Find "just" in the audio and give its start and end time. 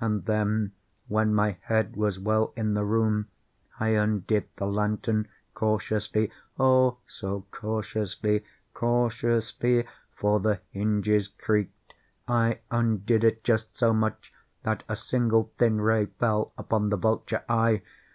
13.44-13.76